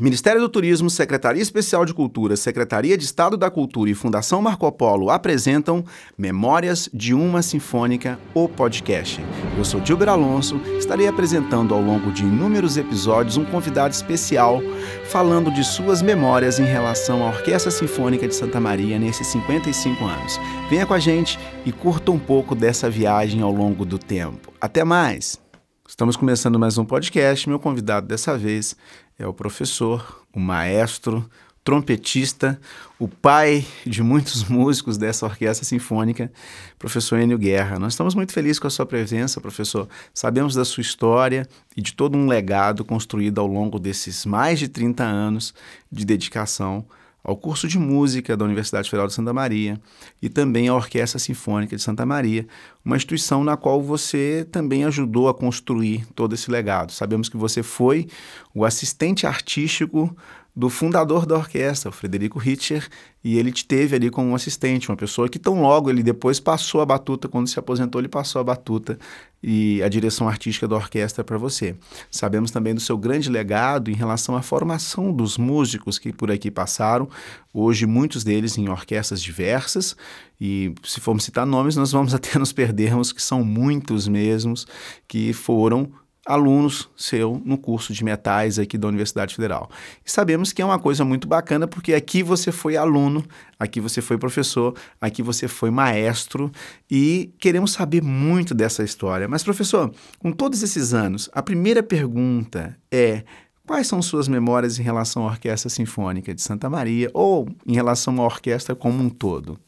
[0.00, 4.70] Ministério do Turismo, Secretaria Especial de Cultura, Secretaria de Estado da Cultura e Fundação Marco
[4.70, 5.84] Polo apresentam
[6.16, 9.20] Memórias de uma Sinfônica, o podcast.
[9.56, 14.62] Eu sou Gilber Alonso, estarei apresentando ao longo de inúmeros episódios um convidado especial
[15.06, 20.38] falando de suas memórias em relação à Orquestra Sinfônica de Santa Maria nesses 55 anos.
[20.70, 24.52] Venha com a gente e curta um pouco dessa viagem ao longo do tempo.
[24.60, 25.40] Até mais!
[25.88, 27.48] Estamos começando mais um podcast.
[27.48, 28.76] Meu convidado dessa vez
[29.18, 31.28] é o professor, o maestro,
[31.64, 32.58] trompetista,
[32.98, 36.32] o pai de muitos músicos dessa orquestra sinfônica,
[36.78, 37.78] professor Enio Guerra.
[37.78, 39.88] Nós estamos muito felizes com a sua presença, professor.
[40.14, 41.46] Sabemos da sua história
[41.76, 45.52] e de todo um legado construído ao longo desses mais de 30 anos
[45.90, 46.86] de dedicação
[47.22, 49.80] ao curso de música da Universidade Federal de Santa Maria
[50.22, 52.46] e também à Orquestra Sinfônica de Santa Maria,
[52.84, 56.92] uma instituição na qual você também ajudou a construir todo esse legado.
[56.92, 58.06] Sabemos que você foi
[58.54, 60.16] o assistente artístico
[60.58, 62.88] do fundador da orquestra, o Frederico Ritcher,
[63.22, 66.40] e ele te teve ali como um assistente, uma pessoa que tão logo ele depois
[66.40, 68.98] passou a batuta, quando se aposentou, ele passou a batuta
[69.40, 71.76] e a direção artística da orquestra para você.
[72.10, 76.50] Sabemos também do seu grande legado em relação à formação dos músicos que por aqui
[76.50, 77.08] passaram,
[77.54, 79.96] hoje muitos deles em orquestras diversas,
[80.40, 84.66] e se formos citar nomes, nós vamos até nos perdermos, que são muitos mesmos
[85.06, 85.92] que foram
[86.28, 89.70] alunos seu no curso de metais aqui da Universidade Federal.
[90.04, 93.24] E sabemos que é uma coisa muito bacana porque aqui você foi aluno,
[93.58, 96.52] aqui você foi professor, aqui você foi maestro
[96.90, 99.26] e queremos saber muito dessa história.
[99.26, 103.24] Mas professor, com todos esses anos, a primeira pergunta é
[103.66, 108.18] Quais são suas memórias em relação à Orquestra Sinfônica de Santa Maria ou em relação
[108.18, 109.60] à orquestra como um todo?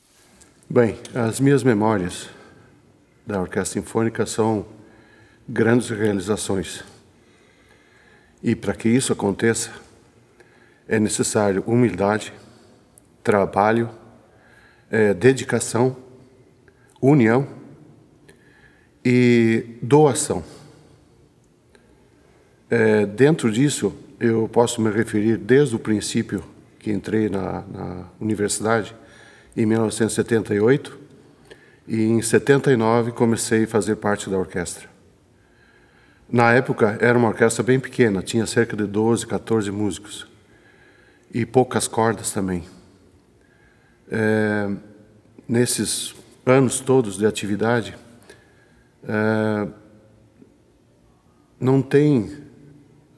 [0.71, 2.31] Bem, as minhas memórias
[3.27, 4.65] da Orquestra Sinfônica são
[5.51, 6.85] grandes realizações.
[8.41, 9.71] E para que isso aconteça,
[10.87, 12.33] é necessário humildade,
[13.23, 13.91] trabalho,
[14.91, 15.97] é, dedicação,
[17.03, 17.49] união
[19.05, 20.45] e doação.
[22.71, 26.45] É, dentro disso, eu posso me referir desde o princípio
[26.79, 28.95] que entrei na, na universidade,
[29.57, 30.99] em 1978,
[31.89, 34.90] e em 79 comecei a fazer parte da orquestra.
[36.33, 40.29] Na época era uma orquestra bem pequena, tinha cerca de 12, 14 músicos
[41.35, 42.65] e poucas cordas também.
[44.09, 44.71] É,
[45.49, 46.15] nesses
[46.47, 47.97] anos todos de atividade,
[49.03, 49.69] é,
[51.59, 52.45] não tem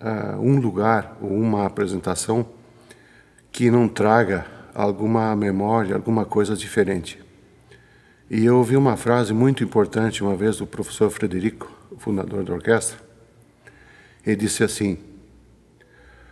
[0.00, 2.46] é, um lugar ou uma apresentação
[3.50, 7.22] que não traga alguma memória, alguma coisa diferente.
[8.30, 13.01] E eu ouvi uma frase muito importante uma vez do professor Frederico, fundador da orquestra.
[14.24, 14.98] Ele disse assim: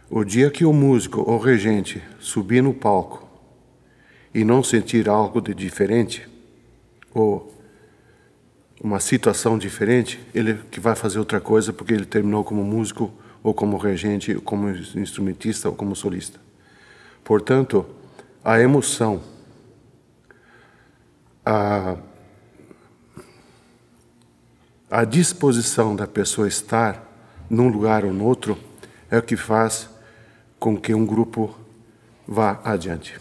[0.08, 3.28] O dia que o músico ou regente subir no palco
[4.34, 6.28] e não sentir algo de diferente,
[7.12, 7.52] ou
[8.82, 13.12] uma situação diferente, ele que vai fazer outra coisa porque ele terminou como músico
[13.42, 16.40] ou como regente, ou como instrumentista ou como solista.
[17.24, 17.84] Portanto,
[18.44, 19.22] a emoção
[21.44, 21.96] a,
[24.90, 27.09] a disposição da pessoa estar
[27.50, 28.56] num lugar ou no outro
[29.10, 29.90] é o que faz
[30.58, 31.54] com que um grupo
[32.26, 33.20] vá adiante.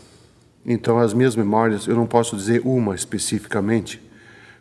[0.66, 4.02] Então, as minhas memórias, eu não posso dizer uma especificamente,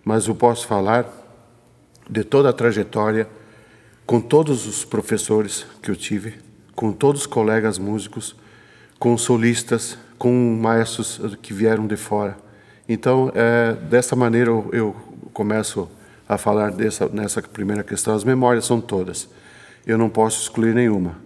[0.02, 1.06] mas eu posso falar
[2.08, 3.28] de toda a trajetória
[4.06, 6.36] com todos os professores que eu tive,
[6.74, 8.34] com todos os colegas músicos,
[8.98, 12.48] com solistas, com maestros que vieram de fora
[12.88, 14.96] então, é, dessa maneira eu, eu,
[15.34, 15.88] começo
[16.26, 18.14] a falar dessa, nessa primeira questão.
[18.14, 19.28] As memórias são todas.
[19.86, 21.16] Eu não posso excluir nenhuma.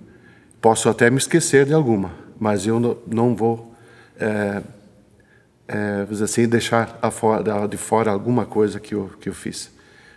[0.60, 3.74] Posso até me esquecer de alguma, mas eu não, vou,
[4.18, 4.62] é,
[5.66, 7.00] é, assim, deixar
[7.68, 9.70] de fora alguma coisa que eu, que eu fiz.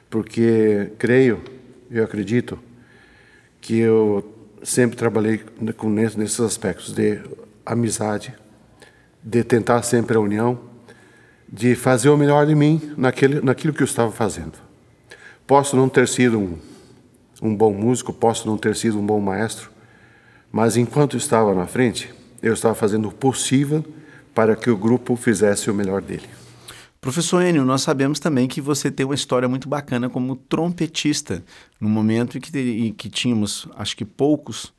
[0.09, 1.41] Porque creio,
[1.89, 2.59] eu acredito,
[3.59, 4.23] que eu
[4.61, 5.43] sempre trabalhei
[5.75, 7.19] com, nesses aspectos de
[7.65, 8.33] amizade,
[9.23, 10.59] de tentar sempre a união,
[11.51, 14.53] de fazer o melhor de mim naquele, naquilo que eu estava fazendo.
[15.47, 16.57] Posso não ter sido um,
[17.41, 19.71] um bom músico, posso não ter sido um bom maestro,
[20.51, 23.83] mas enquanto estava na frente, eu estava fazendo o possível
[24.33, 26.27] para que o grupo fizesse o melhor dele.
[26.99, 31.43] Professor Enio, nós sabemos também que você tem uma história muito bacana como trompetista,
[31.79, 34.73] no momento em que, em que tínhamos, acho que poucos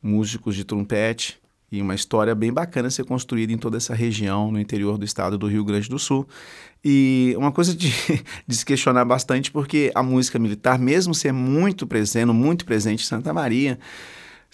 [0.00, 1.41] músicos de trompete,
[1.72, 5.38] e uma história bem bacana ser construída em toda essa região no interior do estado
[5.38, 6.28] do Rio Grande do Sul.
[6.84, 7.90] E uma coisa de,
[8.46, 13.06] de se questionar bastante, porque a música militar, mesmo ser muito presente, muito presente em
[13.06, 13.78] Santa Maria,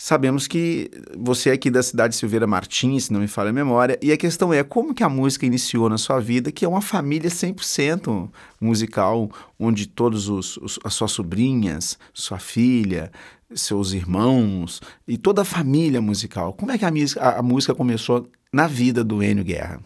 [0.00, 3.52] Sabemos que você é aqui da cidade de Silveira Martins, se não me falha a
[3.52, 6.68] memória, e a questão é como que a música iniciou na sua vida, que é
[6.68, 8.30] uma família 100%
[8.60, 9.28] musical,
[9.58, 13.10] onde todos os, os, as suas sobrinhas, sua filha,
[13.52, 16.52] seus irmãos e toda a família musical.
[16.52, 19.80] Como é que a, a, a música começou na vida do Enio Guerra?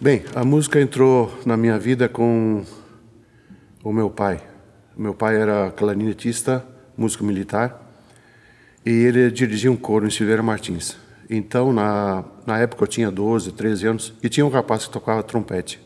[0.00, 2.64] Bem, a música entrou na minha vida com
[3.82, 4.40] o meu pai.
[4.96, 6.64] Meu pai era clarinetista,
[6.96, 7.85] músico militar,
[8.86, 10.96] e ele dirigia um coro em Silveira Martins.
[11.28, 15.24] Então, na, na época eu tinha 12, 13 anos e tinha um rapaz que tocava
[15.24, 15.80] trompete.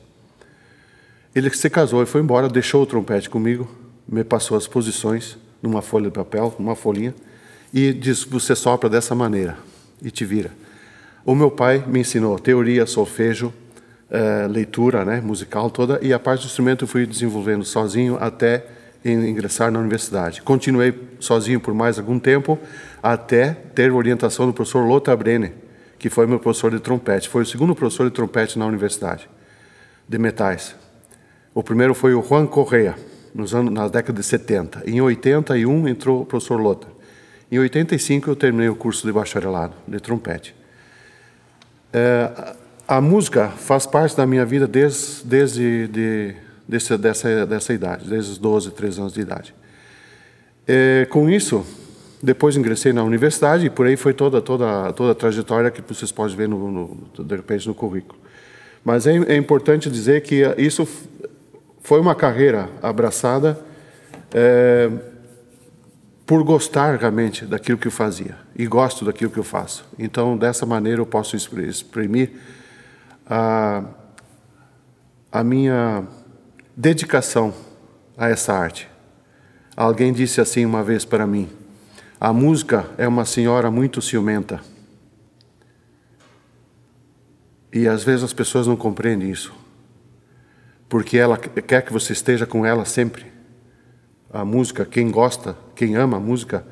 [1.35, 3.67] Ele se casou e foi embora, deixou o trompete comigo,
[4.07, 7.15] me passou as posições numa folha de papel, numa folhinha,
[7.73, 9.57] e disse: Você sopra dessa maneira
[10.03, 10.51] e te vira.
[11.25, 13.53] O meu pai me ensinou teoria, solfejo,
[14.11, 18.67] eh, leitura né, musical toda, e a parte do instrumento eu fui desenvolvendo sozinho até
[19.05, 20.43] ingressar na universidade.
[20.43, 22.59] Continuei sozinho por mais algum tempo,
[23.03, 25.53] até ter orientação do professor Lothar Brenner,
[25.99, 27.29] que foi meu professor de trompete.
[27.29, 29.29] Foi o segundo professor de trompete na universidade,
[30.09, 30.75] de metais.
[31.55, 32.95] O primeiro foi o Juan Correa,
[33.35, 34.83] nos anos, na década de 70.
[34.89, 36.91] Em 81 entrou o professor Lothar.
[37.51, 40.55] Em 85 eu terminei o curso de bacharelado de trompete.
[41.93, 42.55] É,
[42.87, 46.35] a música faz parte da minha vida desde, desde de,
[46.67, 49.55] desse, dessa, dessa idade, desde os 12, 13 anos de idade.
[50.67, 51.67] É, com isso,
[52.23, 56.13] depois ingressei na universidade e por aí foi toda toda toda a trajetória que vocês
[56.13, 58.19] podem ver no, no de repente no currículo.
[58.85, 60.87] Mas é, é, importante dizer que isso
[61.81, 63.59] foi uma carreira abraçada
[64.33, 64.91] é,
[66.27, 69.85] por gostar realmente daquilo que eu fazia e gosto daquilo que eu faço.
[69.99, 72.33] Então dessa maneira eu posso exprimir
[73.27, 73.85] a,
[75.33, 76.05] a minha
[76.77, 77.55] dedicação
[78.17, 78.89] a essa arte.
[79.77, 81.49] Alguém disse assim uma vez para mim:
[82.21, 84.61] a música é uma senhora muito ciumenta.
[87.73, 89.55] E às vezes as pessoas não compreendem isso.
[90.87, 93.25] Porque ela quer que você esteja com ela sempre.
[94.31, 96.67] A música, quem gosta, quem ama a música,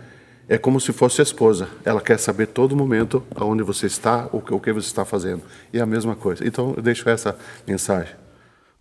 [0.47, 1.69] é como se fosse a esposa.
[1.83, 5.43] Ela quer saber todo momento aonde você está, o que você está fazendo.
[5.73, 6.47] E é a mesma coisa.
[6.47, 7.35] Então, eu deixo essa
[7.67, 8.15] mensagem.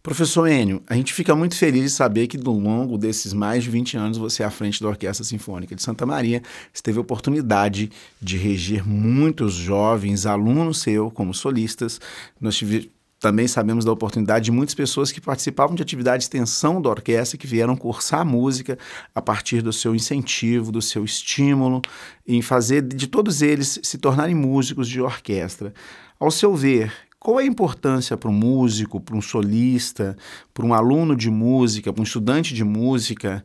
[0.01, 3.69] Professor Enio, a gente fica muito feliz de saber que, ao longo desses mais de
[3.69, 6.41] 20 anos, você é à frente da Orquestra Sinfônica de Santa Maria,
[6.71, 7.91] você teve a oportunidade
[8.21, 11.99] de reger muitos jovens alunos seu como solistas.
[12.39, 12.89] Nós tive,
[13.19, 17.37] também sabemos da oportunidade de muitas pessoas que participavam de atividade de extensão da orquestra,
[17.37, 18.77] que vieram cursar música
[19.13, 21.81] a partir do seu incentivo, do seu estímulo,
[22.25, 25.73] em fazer de todos eles se tornarem músicos de orquestra.
[26.19, 30.15] Ao seu ver, qual é a importância para um músico, para um solista,
[30.53, 33.43] para um aluno de música, para um estudante de música,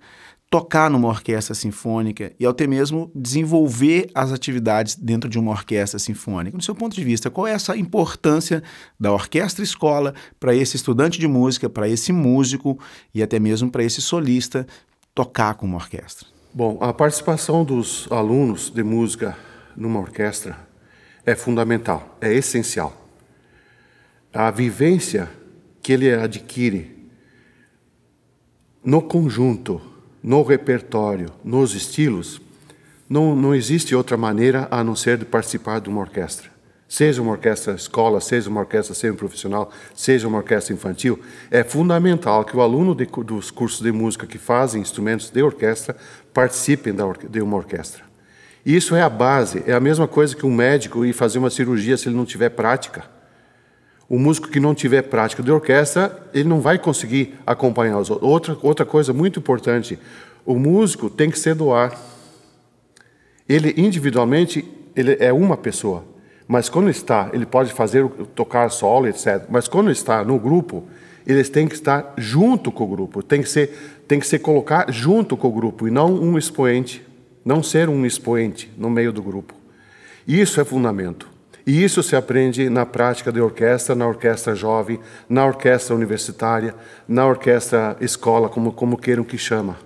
[0.50, 6.54] tocar numa orquestra sinfônica e até mesmo desenvolver as atividades dentro de uma orquestra sinfônica?
[6.54, 8.62] No seu ponto de vista, qual é essa importância
[9.00, 12.78] da orquestra escola para esse estudante de música, para esse músico
[13.14, 14.66] e até mesmo para esse solista
[15.14, 16.26] tocar com uma orquestra?
[16.52, 19.34] Bom, a participação dos alunos de música
[19.74, 20.58] numa orquestra
[21.24, 23.01] é fundamental, é essencial
[24.32, 25.28] a vivência
[25.82, 26.90] que ele adquire
[28.84, 29.80] no conjunto,
[30.22, 32.40] no repertório, nos estilos,
[33.08, 36.50] não, não existe outra maneira a não ser de participar de uma orquestra.
[36.88, 41.18] Seja uma orquestra escola, seja uma orquestra semi-profissional, seja uma orquestra infantil,
[41.50, 45.96] é fundamental que o aluno de, dos cursos de música que fazem instrumentos de orquestra
[46.34, 48.02] participem da, de uma orquestra.
[48.64, 51.96] Isso é a base, é a mesma coisa que um médico ir fazer uma cirurgia
[51.96, 53.04] se ele não tiver prática.
[54.12, 58.30] O músico que não tiver prática de orquestra, ele não vai conseguir acompanhar os outros.
[58.30, 59.98] Outra, outra coisa muito importante,
[60.44, 61.98] o músico tem que ser doar.
[63.48, 66.04] Ele individualmente, ele é uma pessoa,
[66.46, 69.46] mas quando está, ele pode fazer tocar solo, etc.
[69.48, 70.84] Mas quando está no grupo,
[71.26, 74.92] eles têm que estar junto com o grupo, tem que ser tem que ser colocar
[74.92, 77.02] junto com o grupo e não um expoente,
[77.42, 79.54] não ser um expoente no meio do grupo.
[80.28, 81.31] Isso é fundamento.
[81.66, 86.74] E isso se aprende na prática de orquestra, na orquestra jovem, na orquestra universitária,
[87.06, 89.76] na orquestra escola, como, como queiram que chama.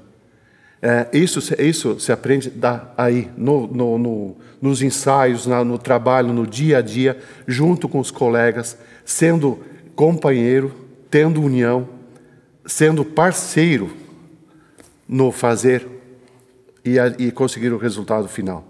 [0.81, 6.33] É, isso, isso se aprende da, aí, no, no, no, nos ensaios, na, no trabalho,
[6.33, 9.59] no dia a dia, junto com os colegas, sendo
[9.95, 10.73] companheiro,
[11.11, 11.89] tendo união,
[12.65, 13.91] sendo parceiro
[15.09, 15.87] no fazer
[16.85, 18.65] e, a, e conseguir o resultado final.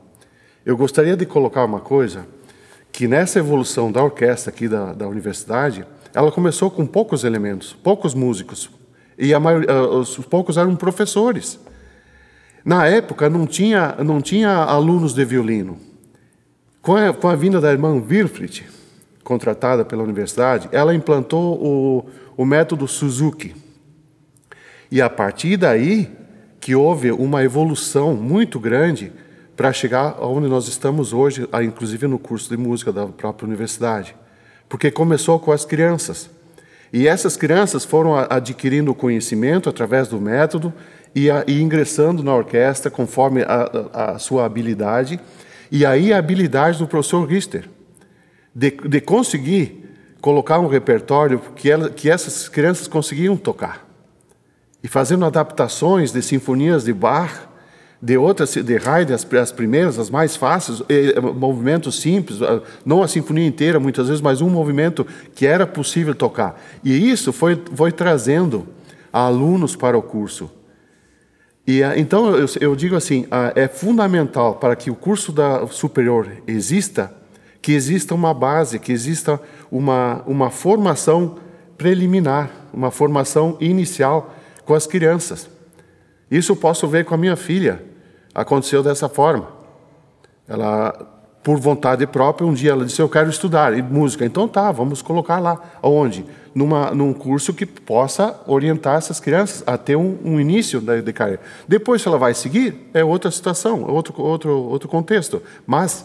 [0.65, 2.27] Eu gostaria de colocar uma coisa
[2.97, 5.85] que nessa evolução da orquestra aqui da, da universidade,
[6.15, 8.71] ela começou com poucos elementos, poucos músicos,
[9.19, 11.61] e a maioria, ah, os poucos eram professores.
[12.65, 15.77] Na época não tinha, não tinha alunos de violino.
[16.81, 18.67] Com a, com a vinda da irmã Wilfried,
[19.23, 23.55] contratada pela universidade, ela implantou o, o método Suzuki.
[24.91, 26.11] E a partir daí
[26.59, 29.13] que houve uma evolução muito grande
[29.57, 34.15] para chegar aonde nós estamos hoje, inclusive no curso de música da própria universidade.
[34.69, 36.29] Porque começou com as crianças.
[36.93, 40.73] E essas crianças foram adquirindo conhecimento através do método
[41.15, 45.19] e, a, e ingressando na orquestra conforme a, a, a, sua habilidade.
[45.73, 47.69] E aí a habilidade do professor Richter
[48.55, 49.85] de, de conseguir
[50.21, 53.87] colocar um repertório que, ela, que essas crianças conseguiam tocar.
[54.83, 57.49] E fazendo adaptações de sinfonias de Bach,
[58.07, 60.81] de outras, de Haydn, as, as primeiras, as mais fáceis,
[61.35, 62.39] movimentos simples,
[62.85, 66.57] não a sinfonia inteira muitas vezes, mas um movimento que era possível tocar.
[66.85, 68.69] E isso foi, foi trazendo
[69.13, 70.49] alunos para o curso.
[71.67, 77.13] E então eu, eu digo assim, é fundamental para que o curso da superior exista,
[77.61, 81.39] que exista uma base, que exista uma, uma formação
[81.77, 84.33] preliminar, uma formação inicial
[84.65, 85.51] com as crianças.
[86.31, 87.96] Isso eu posso ver com a minha filha.
[88.37, 89.49] Aconteceu dessa forma.
[90.47, 90.93] Ela,
[91.43, 94.27] por vontade própria, um dia ela disse: Eu quero estudar música.
[94.27, 95.59] Então tá, vamos colocar lá.
[95.83, 96.23] Onde?
[96.55, 101.13] Numa, num curso que possa orientar essas crianças a ter um, um início de, de
[101.15, 101.41] carreira.
[101.67, 105.43] Depois, se ela vai seguir, é outra situação, outro, outro, outro contexto.
[105.67, 106.05] Mas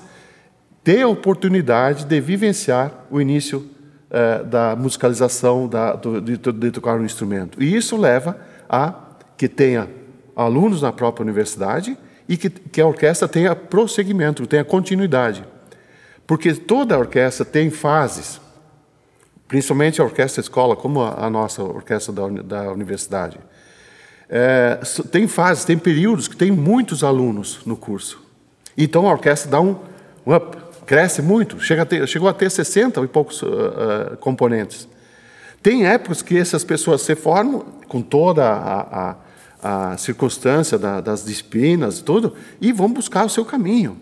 [0.86, 3.70] ter a oportunidade de vivenciar o início
[4.10, 7.62] eh, da musicalização, da, do, de, de tocar um instrumento.
[7.62, 8.38] E isso leva
[8.70, 8.94] a
[9.36, 9.90] que tenha
[10.34, 11.98] alunos na própria universidade
[12.32, 15.44] e que, que a orquestra tenha prosseguimento, tenha continuidade.
[16.26, 18.40] Porque toda a orquestra tem fases,
[19.50, 23.38] principalmente a orquestra escola, como a, nossa orquestra da, da universidade.
[24.30, 24.80] É,
[25.12, 28.24] tem fases, tem períodos que tem muitos alunos no curso.
[28.78, 29.76] Então a orquestra dá um,
[30.26, 33.48] um up, cresce muito, chega a ter, chegou a ter 60 e poucos uh,
[34.14, 34.88] uh, componentes.
[35.62, 39.16] Tem épocas que essas pessoas se formam com toda a, a
[39.62, 44.00] a circunstância da, das disciplinas tudo, e vão buscar o seu caminho.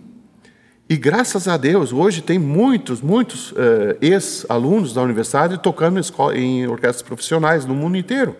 [0.89, 3.56] E graças a Deus, hoje tem muitos, muitos uh,
[4.01, 6.04] ex-alunos da universidade tocando em,
[6.39, 8.36] em orquestras profissionais no mundo inteiro.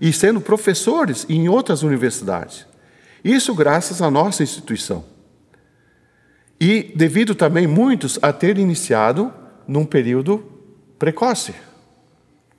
[0.00, 2.66] E sendo professores em outras universidades.
[3.22, 5.04] Isso graças à nossa instituição.
[6.60, 9.32] E devido também muitos a ter iniciado
[9.68, 10.44] num período
[10.98, 11.54] precoce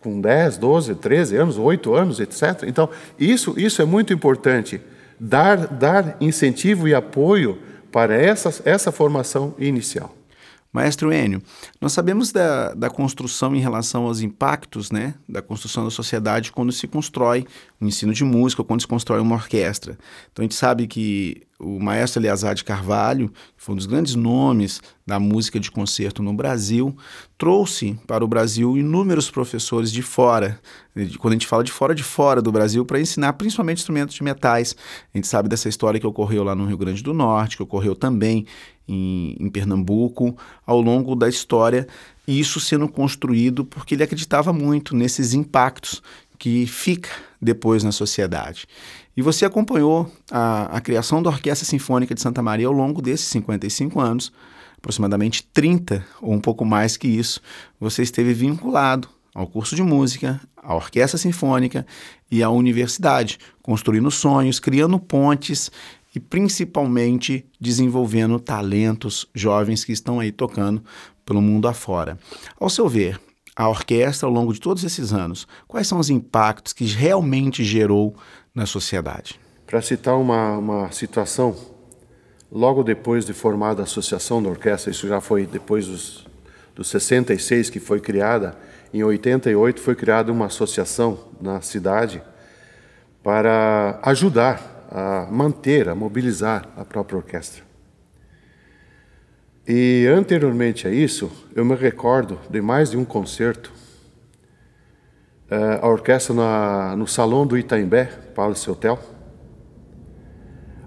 [0.01, 2.63] com 10, 12, 13 anos, 8 anos, etc.
[2.67, 2.89] Então,
[3.19, 4.81] isso, isso é muito importante,
[5.19, 7.57] dar, dar incentivo e apoio
[7.91, 10.15] para essa, essa formação inicial.
[10.73, 11.41] Maestro Enio,
[11.81, 16.71] nós sabemos da, da construção em relação aos impactos né, da construção da sociedade quando
[16.71, 17.45] se constrói
[17.79, 19.97] um ensino de música, quando se constrói uma orquestra.
[20.31, 24.15] Então a gente sabe que o maestro Eleazar de Carvalho, que foi um dos grandes
[24.15, 26.95] nomes da música de concerto no Brasil,
[27.37, 30.59] trouxe para o Brasil inúmeros professores de fora,
[31.19, 34.23] quando a gente fala de fora de fora do Brasil, para ensinar principalmente instrumentos de
[34.23, 34.75] metais.
[35.13, 37.95] A gente sabe dessa história que ocorreu lá no Rio Grande do Norte, que ocorreu
[37.95, 38.45] também
[38.91, 41.87] em, em Pernambuco, ao longo da história,
[42.27, 46.01] e isso sendo construído porque ele acreditava muito nesses impactos
[46.37, 47.09] que fica
[47.41, 48.67] depois na sociedade.
[49.15, 53.27] E você acompanhou a, a, criação da Orquestra Sinfônica de Santa Maria ao longo desses
[53.27, 54.31] 55 anos,
[54.77, 57.41] aproximadamente 30 ou um pouco mais que isso,
[57.79, 61.85] você esteve vinculado ao curso de música, à Orquestra Sinfônica
[62.29, 65.71] e à universidade, construindo sonhos, criando pontes
[66.13, 70.83] e principalmente desenvolvendo talentos jovens que estão aí tocando
[71.25, 72.17] pelo mundo afora.
[72.59, 73.19] Ao seu ver,
[73.55, 78.15] a orquestra ao longo de todos esses anos, quais são os impactos que realmente gerou
[78.53, 79.39] na sociedade?
[79.65, 81.55] Para citar uma, uma situação,
[82.51, 86.27] logo depois de formada a Associação da Orquestra, isso já foi depois dos,
[86.75, 88.57] dos 66 que foi criada,
[88.93, 92.21] em 88 foi criada uma associação na cidade
[93.23, 97.63] para ajudar a manter, a mobilizar a própria orquestra.
[99.65, 103.71] E anteriormente a isso, eu me recordo de mais de um concerto,
[105.49, 108.05] eh, a orquestra na, no salão do Itaimbé,
[108.35, 108.99] Palace Hotel.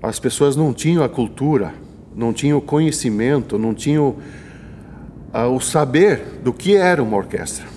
[0.03, 1.73] As pessoas não tinham a cultura,
[2.15, 4.17] não tinham o conhecimento, não tinham
[5.33, 7.74] uh, o saber do que era uma orquestra.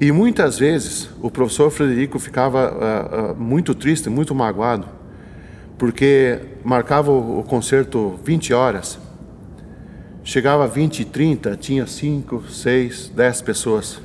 [0.00, 4.86] E muitas vezes o professor Frederico ficava uh, uh, muito triste, muito magoado,
[5.78, 8.98] porque marcava o, o concerto 20 horas
[10.26, 14.00] Chegava 20 e 30, tinha 5, 6, 10 pessoas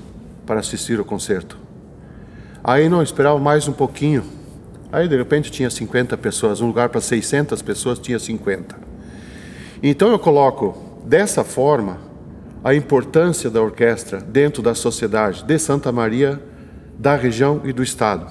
[0.46, 1.58] para assistir o concerto.
[2.64, 4.24] Aí não esperava mais um pouquinho.
[4.92, 8.78] Aí de repente tinha 50 pessoas, um lugar para 600 pessoas tinha 50.
[9.82, 11.98] Então eu coloco dessa forma
[12.64, 16.42] a importância da orquestra dentro da sociedade de Santa Maria,
[16.98, 18.28] da região e do estado.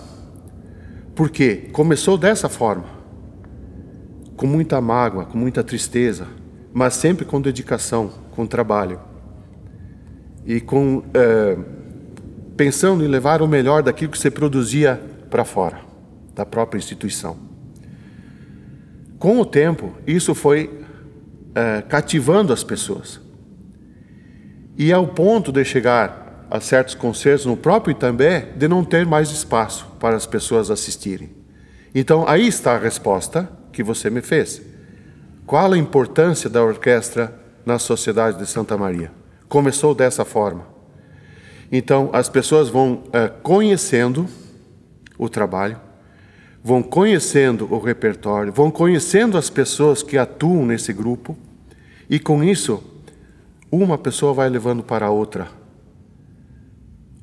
[1.15, 2.85] Porque começou dessa forma,
[4.37, 6.27] com muita mágoa, com muita tristeza,
[6.73, 9.01] mas sempre com dedicação, com trabalho
[10.47, 11.59] e com é,
[12.57, 15.81] pensando em levar o melhor daquilo que você produzia para fora
[16.35, 17.37] da própria instituição.
[19.19, 20.81] Com o tempo, isso foi
[21.55, 23.21] é, cativando as pessoas.
[24.83, 29.31] E ao ponto de chegar a certos concertos no próprio Itambé, de não ter mais
[29.31, 31.29] espaço para as pessoas assistirem.
[31.95, 34.63] Então, aí está a resposta que você me fez.
[35.45, 39.13] Qual a importância da orquestra na sociedade de Santa Maria?
[39.51, 40.67] Começou dessa forma.
[41.71, 44.27] Então, as pessoas vão é, conhecendo
[45.19, 45.79] o trabalho,
[46.65, 51.37] vão conhecendo o repertório, vão conhecendo as pessoas que atuam nesse grupo,
[52.09, 52.90] e com isso,
[53.71, 55.49] uma pessoa vai levando para a outra.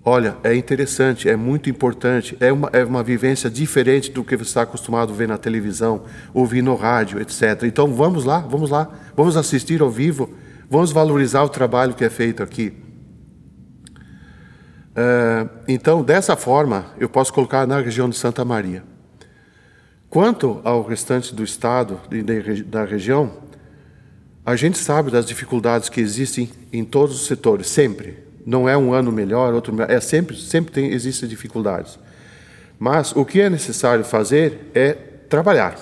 [0.03, 4.43] Olha, é interessante, é muito importante, é uma, é uma vivência diferente do que você
[4.43, 7.63] está acostumado a ver na televisão, ouvir no rádio, etc.
[7.63, 10.33] Então vamos lá, vamos lá, vamos assistir ao vivo,
[10.69, 12.73] vamos valorizar o trabalho que é feito aqui.
[14.97, 18.83] Uh, então, dessa forma, eu posso colocar na região de Santa Maria.
[20.09, 22.23] Quanto ao restante do estado e
[22.63, 23.31] da região,
[24.47, 28.17] a gente sabe das dificuldades que existem em todos os setores, sempre.
[28.45, 31.99] Não é um ano melhor, outro melhor, é sempre, sempre tem, existem dificuldades.
[32.79, 35.77] Mas o que é necessário fazer é trabalhar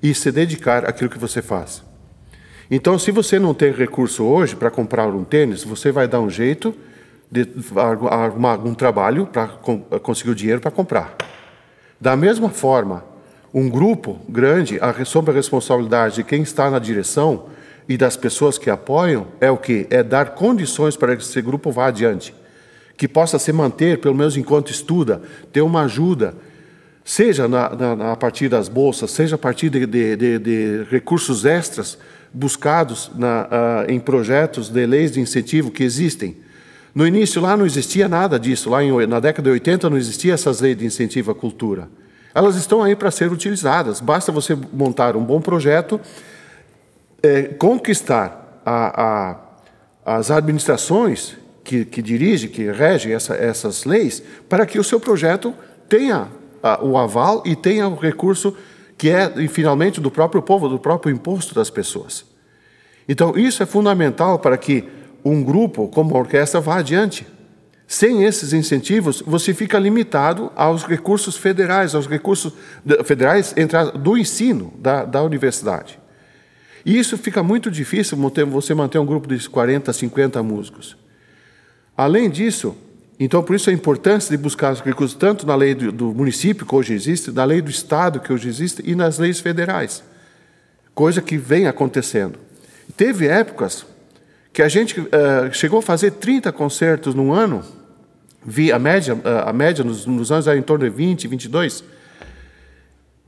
[0.00, 1.82] e se dedicar àquilo que você faz.
[2.70, 6.30] Então, se você não tem recurso hoje para comprar um tênis, você vai dar um
[6.30, 6.72] jeito
[7.28, 7.48] de
[8.10, 9.48] arrumar algum trabalho para
[9.98, 11.16] conseguir o dinheiro para comprar.
[12.00, 13.10] Da mesma forma,
[13.54, 17.46] um grupo grande, sob a responsabilidade de quem está na direção
[17.88, 19.86] e das pessoas que apoiam, é o que?
[19.90, 22.34] É dar condições para que esse grupo vá adiante.
[22.96, 25.20] Que possa se manter, pelo menos enquanto estuda,
[25.52, 26.34] ter uma ajuda,
[27.04, 31.44] seja na, na, a partir das bolsas, seja a partir de, de, de, de recursos
[31.44, 31.98] extras
[32.32, 33.48] buscados na,
[33.88, 36.36] em projetos de leis de incentivo que existem.
[36.94, 40.34] No início lá não existia nada disso, lá em, na década de 80 não existia
[40.34, 41.88] essas leis de incentivo à cultura.
[42.34, 46.00] Elas estão aí para ser utilizadas, basta você montar um bom projeto,
[47.22, 49.36] é, conquistar a,
[50.04, 54.98] a, as administrações que, que dirigem, que regem essa, essas leis, para que o seu
[54.98, 55.54] projeto
[55.88, 56.28] tenha
[56.62, 58.56] a, o aval e tenha o recurso
[58.96, 62.24] que é, finalmente, do próprio povo, do próprio imposto das pessoas.
[63.08, 64.84] Então, isso é fundamental para que
[65.24, 67.26] um grupo como a orquestra vá adiante.
[67.92, 72.50] Sem esses incentivos, você fica limitado aos recursos federais, aos recursos
[73.04, 73.54] federais
[74.02, 76.00] do ensino da, da universidade.
[76.86, 80.96] E isso fica muito difícil você manter um grupo de 40, 50 músicos.
[81.94, 82.74] Além disso,
[83.20, 86.64] então por isso a importância de buscar os recursos tanto na lei do, do município,
[86.64, 90.02] que hoje existe, na lei do estado, que hoje existe, e nas leis federais.
[90.94, 92.38] Coisa que vem acontecendo.
[92.96, 93.84] Teve épocas
[94.50, 95.06] que a gente uh,
[95.52, 97.62] chegou a fazer 30 concertos num ano,
[98.44, 101.84] vi a média, uh, a média nos, nos, anos era em torno de 20, 22,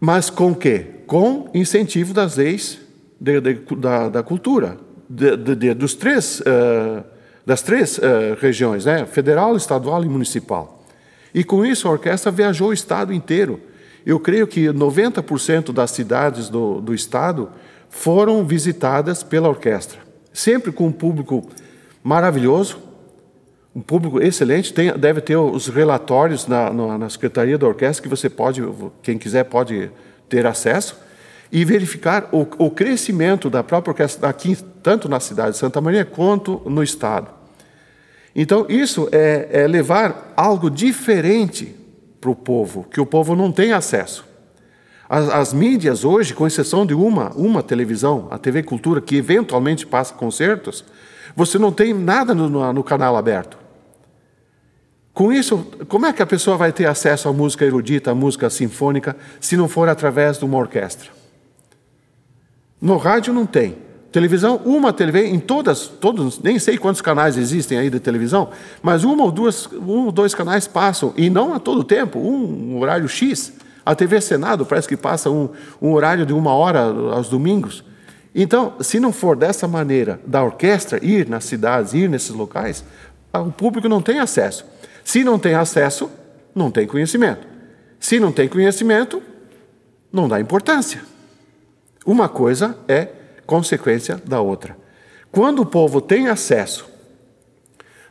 [0.00, 0.86] mas com quê?
[1.06, 2.78] Com incentivo das leis
[3.20, 7.04] de, de, da, da, cultura, de, dos três, uh,
[7.46, 8.00] das três
[8.40, 9.06] regiões, né?
[9.06, 10.84] federal, estadual e municipal.
[11.34, 13.60] E com isso a orquestra viajou o estado inteiro.
[14.04, 17.50] Eu creio que 90% das cidades do, do estado
[17.88, 21.48] foram visitadas pela orquestra sempre com um público
[22.02, 22.78] maravilhoso,
[23.74, 24.72] um público excelente.
[24.72, 28.62] Tem, deve ter os relatórios na, na, na, Secretaria da Orquestra que você pode,
[29.02, 29.90] quem quiser, pode
[30.28, 30.96] ter acesso
[31.50, 36.04] e verificar o, o crescimento da própria orquestra aqui, tanto na cidade de Santa Maria
[36.04, 37.28] quanto no estado.
[38.34, 41.74] Então, isso é, é levar algo diferente
[42.20, 44.24] para o povo, que o povo não tem acesso.
[45.08, 49.86] As, as, mídias hoje, com exceção de uma, uma televisão, a TV Cultura, que eventualmente
[49.86, 50.84] passa concertos,
[51.36, 53.63] você não tem nada no, no, no canal aberto.
[55.14, 58.50] Com isso, como é que a pessoa vai ter acesso à música erudita, à música
[58.50, 61.08] sinfônica, se não for através de uma orquestra?
[62.82, 63.76] No rádio não tem.
[64.10, 68.50] Televisão, uma televisão, em todas, todos, nem sei quantos canais existem aí de televisão,
[68.82, 72.78] mas uma ou duas, um ou dois canais passam, e não a todo tempo, um
[72.80, 73.52] horário X.
[73.86, 75.48] A TV Senado parece que passa um,
[75.80, 77.84] um horário de uma hora aos domingos.
[78.34, 82.84] Então, se não for dessa maneira da orquestra ir nas cidades, ir nesses locais,
[83.32, 84.64] o público não tem acesso.
[85.04, 86.10] Se não tem acesso,
[86.54, 87.46] não tem conhecimento.
[88.00, 89.22] Se não tem conhecimento,
[90.10, 91.02] não dá importância.
[92.06, 93.08] Uma coisa é
[93.46, 94.76] consequência da outra.
[95.30, 96.88] Quando o povo tem acesso,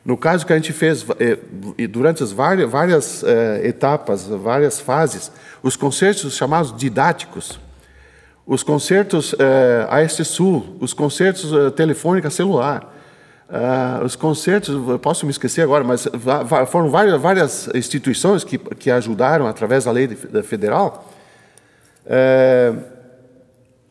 [0.05, 5.31] no caso que a gente fez eh, durante as várias, várias eh, etapas, várias fases,
[5.61, 7.59] os concertos chamados didáticos,
[8.45, 12.92] os concertos eh, AS Sul, os concertos eh, telefônica celular,
[13.53, 16.07] Uh, os concertos, posso me esquecer agora, mas
[16.71, 21.07] foram várias, várias instituições que, que ajudaram através da lei federal.
[22.03, 22.83] Uh,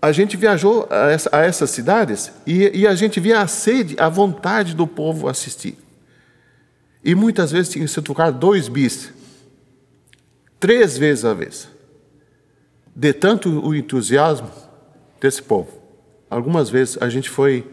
[0.02, 3.94] a gente viajou a, essa, a essas cidades e, e, a gente via a sede,
[4.00, 5.78] a vontade do povo assistir.
[7.04, 9.12] E muitas vezes tinha que se tocar dois bis,
[10.58, 11.68] três vezes a vez,
[12.96, 14.50] de tanto o entusiasmo
[15.20, 15.70] desse povo.
[16.28, 17.64] Algumas vezes a gente foi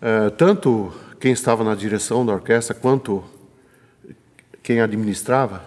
[0.00, 3.24] é, tanto quem estava na direção da orquestra, quanto
[4.62, 5.62] quem administrava,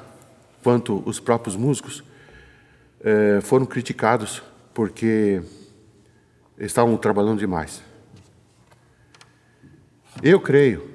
[0.63, 2.03] quanto os próprios músicos,
[3.03, 4.41] é, foram criticados
[4.73, 5.41] porque
[6.57, 7.81] estavam trabalhando demais.
[10.21, 10.89] Eu creio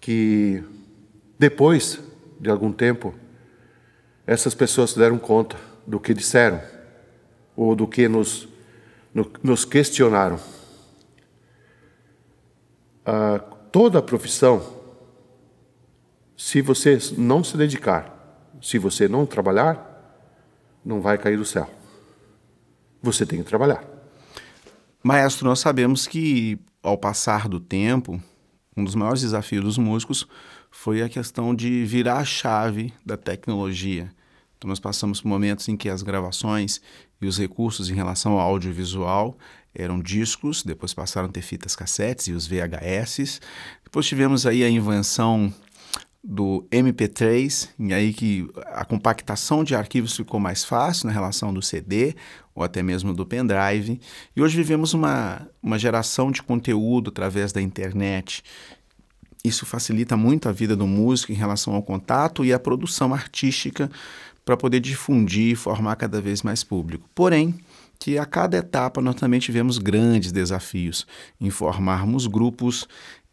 [0.00, 0.64] que
[1.38, 2.00] depois
[2.40, 3.14] de algum tempo,
[4.26, 6.60] essas pessoas se deram conta do que disseram
[7.54, 8.48] ou do que nos,
[9.42, 10.38] nos questionaram
[13.06, 13.38] ah,
[13.70, 14.74] toda a profissão,
[16.36, 18.12] se você não se dedicar,
[18.60, 19.92] se você não trabalhar,
[20.84, 21.70] não vai cair do céu.
[23.02, 23.84] Você tem que trabalhar.
[25.02, 28.20] Maestro, nós sabemos que ao passar do tempo,
[28.76, 30.26] um dos maiores desafios dos músicos
[30.70, 34.10] foi a questão de virar a chave da tecnologia.
[34.56, 36.80] Então, nós passamos por momentos em que as gravações
[37.20, 39.38] e os recursos em relação ao audiovisual
[39.76, 43.40] eram discos, depois passaram a ter fitas cassetes e os VHS.
[43.84, 45.52] Depois tivemos aí a invenção
[46.22, 51.62] do MP3, e aí que a compactação de arquivos ficou mais fácil na relação do
[51.62, 52.16] CD
[52.52, 54.00] ou até mesmo do pendrive.
[54.34, 58.42] E hoje vivemos uma, uma geração de conteúdo através da internet.
[59.44, 63.88] Isso facilita muito a vida do músico em relação ao contato e à produção artística
[64.44, 67.08] para poder difundir e formar cada vez mais público.
[67.14, 67.54] Porém,
[67.98, 71.06] que a cada etapa nós também tivemos grandes desafios
[71.40, 72.86] em formarmos grupos,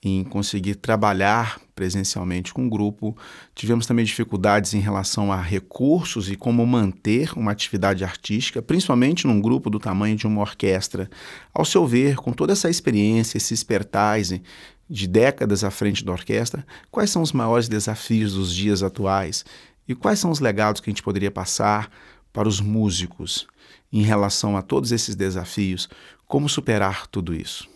[0.04, 3.16] em conseguir trabalhar presencialmente com o grupo.
[3.56, 9.40] Tivemos também dificuldades em relação a recursos e como manter uma atividade artística, principalmente num
[9.40, 11.10] grupo do tamanho de uma orquestra.
[11.54, 14.42] Ao seu ver, com toda essa experiência, esse expertise
[14.90, 19.46] de décadas à frente da orquestra, quais são os maiores desafios dos dias atuais
[19.88, 21.90] e quais são os legados que a gente poderia passar
[22.34, 23.48] para os músicos
[23.94, 25.88] em relação a todos esses desafios?
[26.28, 27.70] Como superar tudo isso?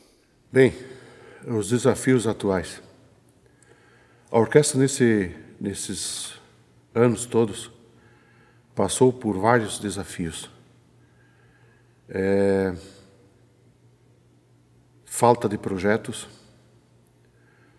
[0.52, 0.74] Bem,
[1.46, 2.82] os desafios atuais.
[4.32, 6.34] A orquestra, nesse, nesses
[6.94, 7.72] anos todos,
[8.74, 10.50] passou por vários desafios.
[12.10, 12.76] É,
[15.06, 16.28] falta de projetos,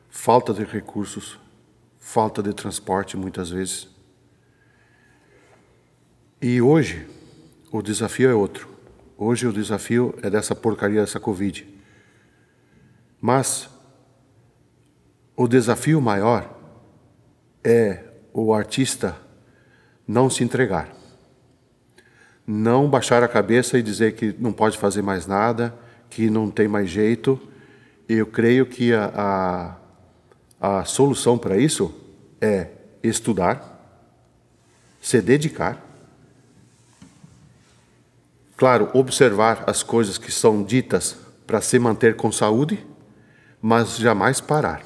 [0.08, 1.38] falta de recursos,
[1.98, 3.88] falta de transporte, muitas vezes.
[6.40, 7.17] E hoje,
[7.70, 8.68] o desafio é outro.
[9.16, 11.66] Hoje o desafio é dessa porcaria dessa Covid.
[13.20, 13.68] Mas
[15.36, 16.56] o desafio maior
[17.64, 19.16] é o artista
[20.06, 20.94] não se entregar.
[22.46, 25.74] Não baixar a cabeça e dizer que não pode fazer mais nada,
[26.08, 27.38] que não tem mais jeito.
[28.08, 29.76] Eu creio que a,
[30.60, 31.94] a, a solução para isso
[32.40, 32.68] é
[33.02, 33.76] estudar,
[35.00, 35.87] se dedicar,
[38.58, 41.16] Claro, observar as coisas que são ditas
[41.46, 42.84] para se manter com saúde,
[43.62, 44.82] mas jamais parar.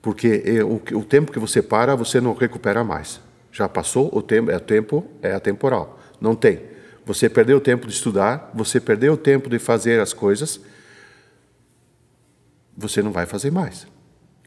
[0.00, 3.20] Porque o, o tempo que você para, você não recupera mais.
[3.52, 6.00] Já passou o tempo, é o tempo, é atemporal.
[6.18, 6.62] Não tem.
[7.04, 10.58] Você perdeu o tempo de estudar, você perdeu o tempo de fazer as coisas,
[12.74, 13.86] você não vai fazer mais.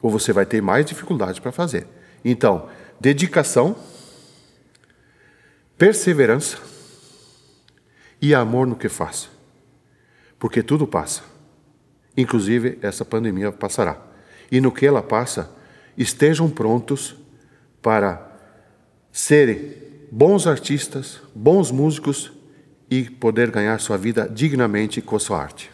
[0.02, 1.86] Ou você vai ter mais dificuldade para fazer.
[2.26, 2.68] Então,
[3.00, 3.76] dedicação,
[5.78, 6.73] perseverança,
[8.24, 9.30] e amor no que faz.
[10.40, 11.24] Porque tudo passa.
[12.16, 14.02] Inclusive, essa pandemia passará.
[14.50, 15.54] E no que ela passa,
[15.98, 17.18] estejam prontos
[17.82, 18.32] para
[19.12, 19.74] serem
[20.10, 22.32] bons artistas, bons músicos
[22.90, 25.70] e poder ganhar sua vida dignamente com a sua arte.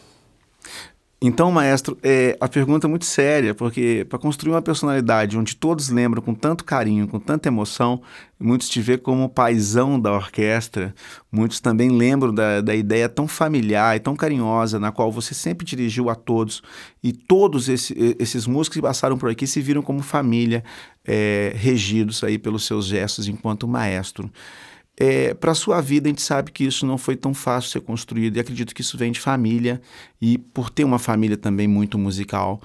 [1.21, 5.89] Então, maestro, é, a pergunta é muito séria, porque para construir uma personalidade onde todos
[5.89, 8.01] lembram com tanto carinho, com tanta emoção,
[8.39, 10.95] muitos te vê como o paizão da orquestra,
[11.29, 15.65] muitos também lembram da, da ideia tão familiar e tão carinhosa na qual você sempre
[15.65, 16.63] dirigiu a todos,
[17.03, 20.63] e todos esse, esses músicos que passaram por aqui se viram como família,
[21.05, 24.31] é, regidos aí pelos seus gestos enquanto maestro.
[25.01, 27.79] É, para a sua vida, a gente sabe que isso não foi tão fácil ser
[27.79, 29.81] construído e acredito que isso vem de família
[30.21, 32.61] e por ter uma família também muito musical.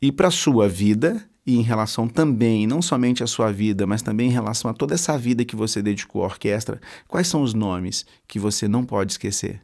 [0.00, 4.02] E para a sua vida, e em relação também, não somente à sua vida, mas
[4.02, 7.54] também em relação a toda essa vida que você dedicou à orquestra, quais são os
[7.54, 9.62] nomes que você não pode esquecer?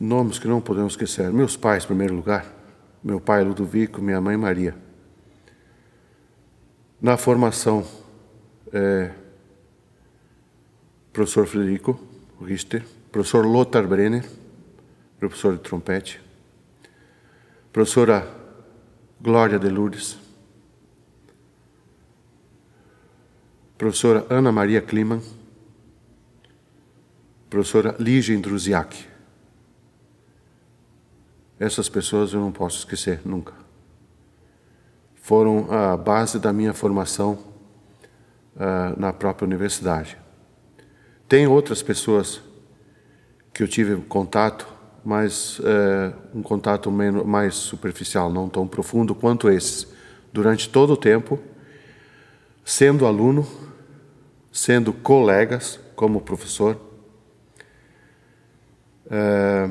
[0.00, 1.30] Nomes que não podemos esquecer.
[1.30, 2.50] Meus pais, em primeiro lugar.
[3.04, 4.74] Meu pai Ludovico, minha mãe Maria.
[6.98, 7.86] Na formação,
[8.72, 9.10] é,
[11.16, 11.98] professor Frederico
[12.42, 14.22] Richter, professor Lothar Brenner,
[15.18, 16.20] professor de trompete,
[17.72, 18.30] professora
[19.18, 20.18] Glória de Lourdes,
[23.78, 25.22] professora Ana Maria Kliman,
[27.48, 29.08] professora Lígia Indruziak.
[31.58, 33.54] Essas pessoas eu não posso esquecer nunca.
[35.14, 37.38] Foram a base da minha formação
[38.54, 40.25] uh, na própria universidade.
[41.28, 42.40] Tem outras pessoas
[43.52, 44.66] que eu tive contato,
[45.04, 49.88] mas uh, um contato menos, mais superficial, não tão profundo quanto esses.
[50.32, 51.40] Durante todo o tempo,
[52.64, 53.46] sendo aluno,
[54.52, 56.78] sendo colegas como professor,
[59.10, 59.70] é,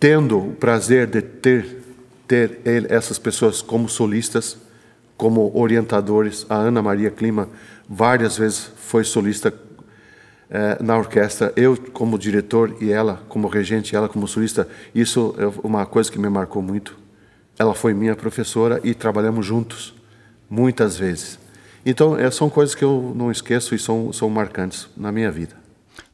[0.00, 1.82] tendo o prazer de ter,
[2.26, 2.60] ter
[2.90, 4.56] essas pessoas como solistas,
[5.16, 6.44] como orientadores.
[6.48, 7.48] A Ana Maria Clima
[7.88, 9.52] várias vezes foi solista
[10.54, 14.68] é, na orquestra, eu como diretor e ela como regente, ela como solista.
[14.94, 16.98] Isso é uma coisa que me marcou muito.
[17.58, 19.94] Ela foi minha professora e trabalhamos juntos
[20.50, 21.38] muitas vezes.
[21.86, 25.61] Então, é, são coisas que eu não esqueço e são, são marcantes na minha vida.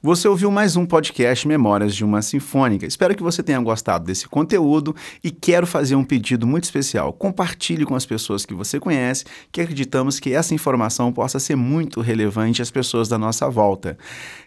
[0.01, 2.87] Você ouviu mais um podcast Memórias de uma Sinfônica.
[2.87, 7.13] Espero que você tenha gostado desse conteúdo e quero fazer um pedido muito especial.
[7.13, 12.01] Compartilhe com as pessoas que você conhece, que acreditamos que essa informação possa ser muito
[12.01, 13.99] relevante às pessoas da nossa volta.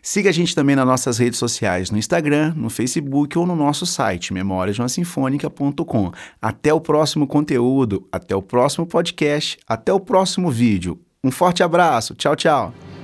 [0.02, 3.86] Siga a gente também nas nossas redes sociais, no Instagram, no Facebook ou no nosso
[3.86, 6.14] site, memoriasdeuma-sinfônica.com.
[6.42, 10.98] Até o próximo conteúdo, até o próximo podcast, até o próximo vídeo.
[11.22, 12.16] Um forte abraço.
[12.16, 13.01] Tchau, tchau.